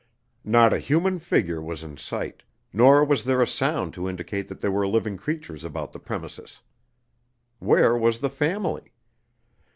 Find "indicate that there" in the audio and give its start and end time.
4.09-4.71